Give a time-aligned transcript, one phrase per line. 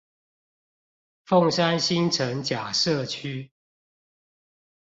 [1.27, 3.51] 鳳山新城甲社區